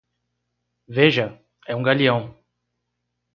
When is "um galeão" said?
1.75-2.35